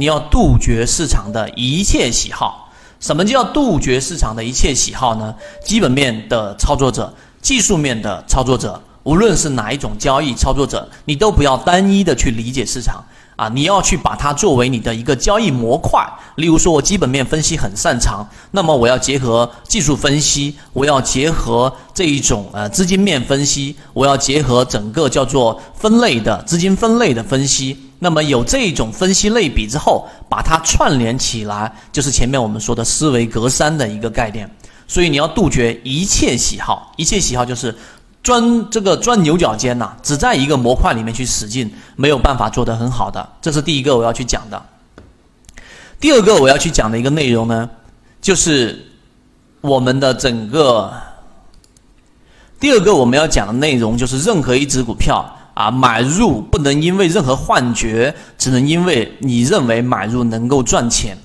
[0.00, 2.72] 你要杜绝市场的一切喜好。
[3.00, 5.34] 什么叫杜绝市场的一切喜好呢？
[5.62, 13.04] 基本面的操作者、技术面的操作者，无论是哪一种交易操作者，你都不要单一的去理解市场。
[13.36, 16.02] 啊，你要去把它作为你的一个交易模块。
[16.36, 27.76] 例如说，我基本面分析很擅长，那么我要结合技术分析，我要结合这一种呃资金面分析，我要结合整个叫做分类的资金分类的分析。
[28.00, 34.50] 那么有这种分析类比之后，把它串联起来，就是前面我们说的思维格栅的一个概念。
[34.88, 37.72] 所以你要杜绝一切喜好，一切喜好就是。
[38.22, 43.26] 钻这个钻牛角尖呐，只在一个模块里面去使劲，没有办法做得很好的。
[43.40, 44.62] 这是第一个我要去讲的。
[45.98, 47.70] 第二个我要去讲的一个内容呢，
[48.20, 48.78] 就是
[49.62, 50.92] 我们的整个
[52.60, 55.24] 第二个我们要讲的内容就是任何一只股票
[55.60, 61.18] 啊，买入不能因为任何幻觉，只能因为你认为买入能够赚钱。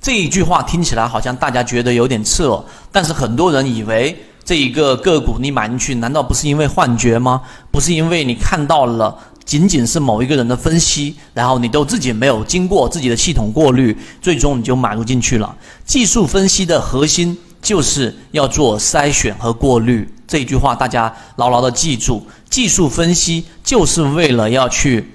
[0.00, 2.62] 这一句话听起来好像大家觉得有点刺耳，
[2.92, 4.14] 但是很多人以为。
[4.44, 7.42] 这一个个股你买进去，难道不是因为幻觉吗？
[7.70, 15.54] 不是因为你看到了仅仅是某一个人的分析，然后你都自己没有经过自己的系统过滤，最终你就买入进去了。
[15.84, 22.26] 技术分析的核心就是要做筛选和过滤，这句话大家牢牢的记住。
[22.48, 25.12] 技术分析就是为了要去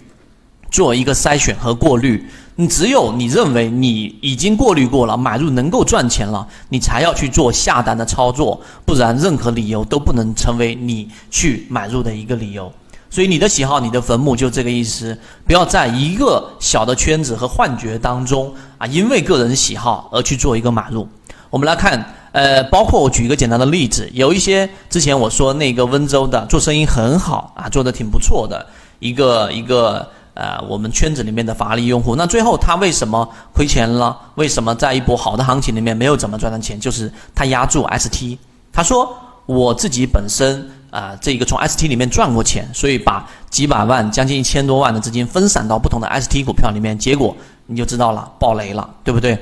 [0.70, 2.26] 做一个筛选和过滤。
[2.56, 12.72] 你只有你认为你已经过滤过了，买入能够赚钱了，你才要去做下单的操作，不然任何理由都不能成为你去买入的一个理由。
[13.10, 21.08] 所以你的喜好，你的坟墓就这个意思，不要在一个小的圈子和幻觉当中啊，因为个人喜好而去做一个买入。
[21.50, 22.04] 我们来看，
[22.34, 28.68] 呃，包括我举一个简单的例子，有一些之前我说那个温州的做生意很好啊，做的挺不错的
[29.00, 30.06] 一个一个。
[30.36, 34.20] 呃，我们圈子里面的法拉利用户，那最后他为什么亏钱了？
[34.34, 36.80] 为什么在一波好的行情里面没有怎么赚到钱？
[36.80, 38.40] 就是他压住 ST，
[38.72, 47.36] 他说我自己本身啊，这个从 ST 里面赚过钱，所以把几百万、将近一千多万的资金分散到不同的 ST 股票里面，结果
[47.68, 49.38] 你就知道了，爆雷了，对不对？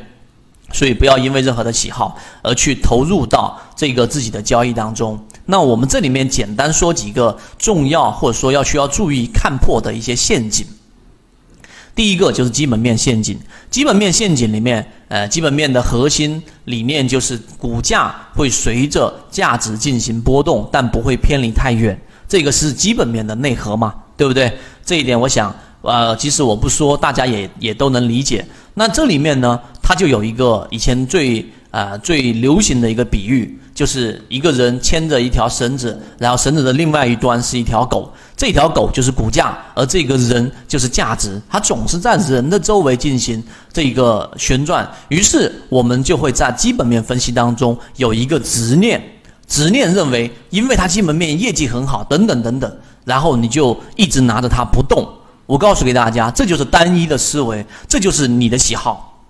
[0.74, 5.20] 所以不要因为任何的喜好而去投入到这个自己的交易当中。
[5.46, 10.66] 那我们这里面简单说几个重要或者说要需要注意看破的一些陷阱。
[11.94, 13.38] 第一个就是基本面陷阱。
[13.70, 22.00] 基本面陷阱里面，呃，基本面的核心理念就是股价会随着价值进行波动，但不会偏离太远。
[22.30, 24.52] 这个是基本面的内核嘛，对不对？
[24.86, 28.46] 这一点我想，呃，即使我不说，大家也也都能理解。
[28.74, 33.58] 那这里面呢，它就有一个以前最啊最流行的一个比喻。
[33.74, 44.88] 就是一个人牵着一条绳子，然后绳子的另外一端是一条狗，这条狗就是股价，而这个人就是价值，它总是在人的周围进行这一个旋转。
[45.08, 49.02] 于是我们就会在基本面分析当中有一个执念，
[49.48, 52.72] 执念认为，因为它基本面业绩很好，等等等等，
[53.06, 55.08] 然后你就一直拿着它不动。
[55.52, 59.22] 我告诉给大家，这就是单一的思维，这就是你的喜好。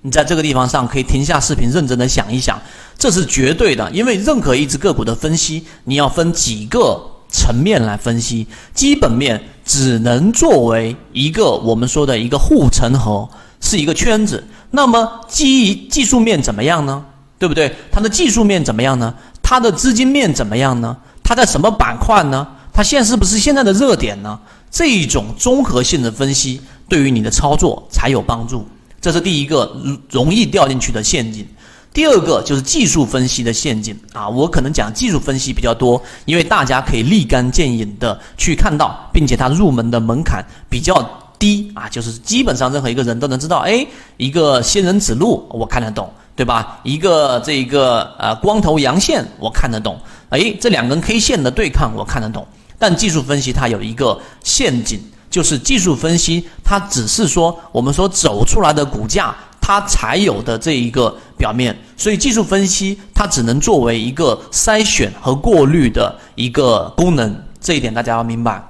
[0.00, 2.60] 你在这个地方上可以停下视频，认真的想一想，
[2.98, 3.88] 这是绝对的。
[3.92, 8.48] 因为任何一只个股的分析，你要分几个层面来分析。
[8.74, 13.28] 基本面只能作为一个我们说的一个护城河，
[13.60, 14.42] 是一个圈子。
[14.72, 17.04] 那么基于技术面怎么样呢？
[17.38, 17.72] 对不对？
[17.92, 19.14] 它的技术面怎么样呢？
[19.40, 20.96] 它的资金面怎么样呢？
[21.22, 22.44] 它在什么板块呢？
[22.72, 24.40] 它现在是不是现在的热点呢？
[24.70, 28.66] 这一种综合性的分析，对于你的操作才有帮助。
[29.00, 29.76] 这是第一个
[30.10, 31.46] 容易掉进去的陷阱，
[31.92, 34.28] 第二个就是技术分析的陷阱啊！
[34.28, 41.02] 我可能讲技术分析比较多，因为大家可以立竿见影的去看到，并且它入门的门槛比较
[41.38, 43.86] 低啊，就是基本上任何一个人都能知道，哎，
[44.18, 46.78] 一个仙人指路我看得懂，对吧？
[46.84, 49.98] 一个这个呃光头阳线我看得懂，
[50.28, 52.46] 哎，这两根 K 线的对抗我看得懂，
[52.80, 55.00] 但技术分析它有一个陷阱。
[55.30, 68.60] 就是技术分析，它只是说我们所走出来的股价，它才有的这一个表面，所以技术分析它只能作为一个筛选和过滤的一个功能，这一点大家要明白。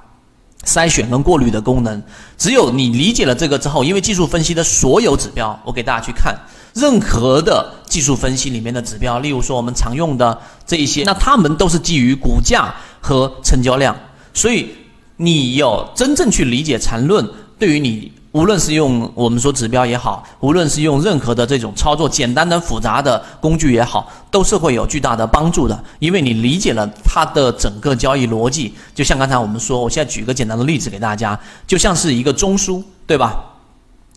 [0.63, 2.03] 筛选跟过滤的功能，
[2.37, 6.37] 只有你理解了这个之后，因为技术分析的所有指标，我给大家去看，
[6.75, 13.97] 任何的技术分析里面的指标，例如说我们常用的这一些，那它们都是基于股价和成交量，
[14.33, 14.69] 所以。
[15.17, 17.23] 你要真正去理解缠论，
[17.59, 25.83] 对于你无论是用我们说指标也好，无论是用任何的这种操作简单的、复杂的工具也好，都是会有巨大的帮助的。
[25.99, 33.45] 因为你理解了它的整个交易逻辑，就像刚才我们说，我现在举个简单的例子给大家，就像是一个中枢，对吧？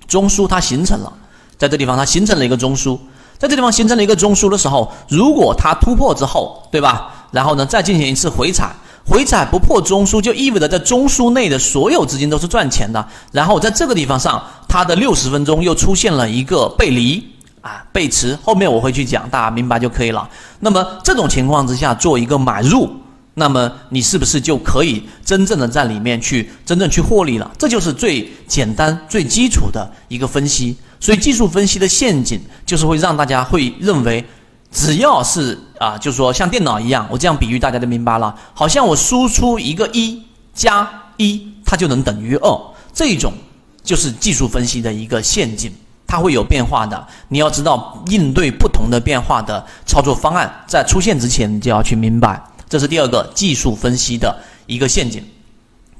[0.09, 1.13] 中枢它形成了，
[1.59, 2.99] 在这地方它形成了一个中枢，
[3.37, 7.27] 在这地方形成了一个中枢的时候，如果它突破之后，对吧？
[7.31, 8.75] 然后呢，再进行一次回踩，
[9.07, 13.07] 回踩不破中枢，就意味着在中枢内的所有资金都是赚钱的。
[13.33, 17.23] 然后在这个地方上，它的六十分钟又出现了一个背离
[17.61, 20.29] 啊，背驰，后面我会去讲，大家明白就可以了。
[20.61, 22.91] 那么这种情况之下做一个买入。
[23.37, 27.51] 那么你是不是就可以真正的在里面去真正去获利了？
[27.59, 30.77] 这就是最简单、最基础的一个分析。
[31.01, 34.25] 所以技术分析的陷阱就是会让大家会认为，
[34.75, 38.35] 只要是啊，就说像电脑一样，我这样比喻大家就明白了。
[38.53, 40.21] 好像我输出一个一
[40.53, 42.61] 加一，它就能等于二，
[42.93, 43.33] 这种
[43.85, 45.73] 就是技术分析的一个陷阱，
[46.09, 47.07] 它会有变化的。
[47.29, 52.43] 你要知道应对不同的变化的操作方案，在出现之前你就要去明白。
[52.69, 54.37] 这是第二个技术分析的
[54.67, 55.25] 一个陷阱，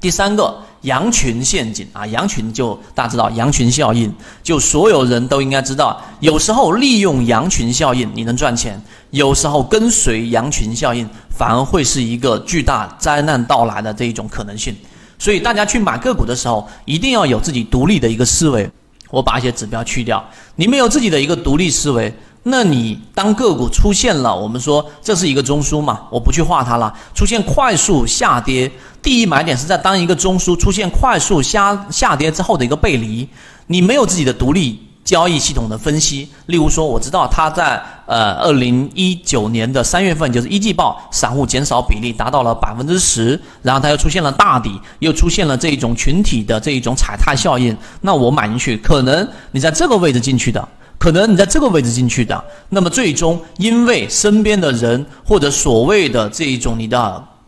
[0.01, 4.11] 第三个羊群陷阱啊，羊群就大家知道羊群效应，
[4.41, 14.75] 就所有人都应该知道，有时候利用羊群效应你能赚钱，有时候跟随羊群效应反而会是一个巨大灾难到来的这一种可能性。
[15.19, 18.69] 所以大家去买个股的时候，一定要有自己独立的一个思维。
[19.11, 20.23] 我把一些指标去掉，
[20.55, 22.13] 你们有自己的一个独立思维。
[22.47, 26.93] 那你当个股出现了，我们说这是一个中枢嘛，我不去画它了。
[27.15, 28.71] 出现快速下跌，
[29.01, 33.27] 第一买点是在当一个中枢出现快速下下跌之后的一个背离。
[33.65, 47.75] 你没有自己的独立交易系统的分析，例如说，我知道它在呃二零一九年的三月份，就是一季报，散户减少比例达到了百分之十，然后它又出现了大底，又出现了这一种群体的这一种踩踏效应。
[48.01, 50.69] 那我买进去，可能你在这个位置进去的。
[50.97, 56.99] 可能你在这个位置进去的，那么最终因为身边的人或者所谓的这一种你的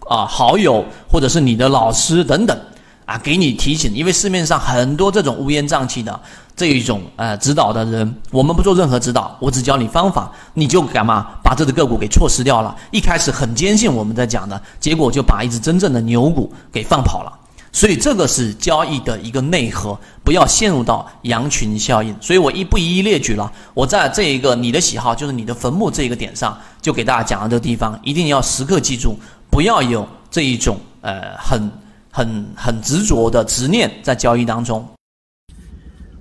[0.07, 2.57] 啊好友或者是你的老师等等
[3.05, 6.19] 啊给你提醒，因为市面上很多这种乌烟瘴气的
[6.55, 12.75] 这一种呃指导的人，我们不做任何指导，我只教你方法，你就干嘛把这只个股给错失掉了？
[12.91, 17.31] 一开始很坚信我们在讲的，结果就把一只真正的牛股给放跑了。
[17.71, 22.15] 所以这个是交易的一个内核，不要陷入到羊群效应。
[22.21, 29.15] 所以我一不一一列举了，我在这一个你的喜好就是你的坟墓这一个点上，就给大家讲了这个地方，一定要时刻记住，
[29.51, 31.69] 不要有这一种呃很
[32.11, 34.87] 很很执着的执念在交易当中。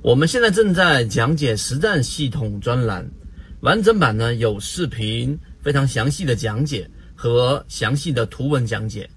[0.03, 3.09] 我们现在正在讲解实战系统专栏，
[3.61, 9.09] 完整版呢有视频，非常详细的讲解和详细的图文讲解。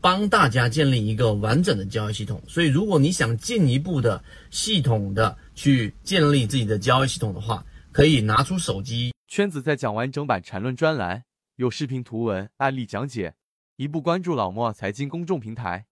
[0.00, 9.12] 帮大家建立一个完整的交易系统，所以如果你想进一步的系统的去建立自己的交易系统的话，可以拿出手机。
[9.28, 11.24] 圈子在讲完整版缠论专栏，
[11.56, 13.34] 有视频、图文、案例讲解，
[13.76, 15.86] 一步关注老莫财经公众平台。